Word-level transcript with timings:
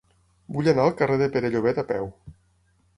Vull 0.55 0.69
anar 0.73 0.87
al 0.89 0.97
carrer 1.03 1.19
de 1.25 1.29
Pere 1.37 1.55
Llobet 1.57 1.85
a 1.85 1.87
peu. 1.95 2.13